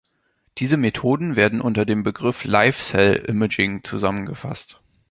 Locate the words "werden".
1.35-1.61